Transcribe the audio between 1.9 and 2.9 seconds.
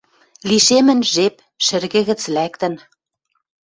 гӹц лӓктӹн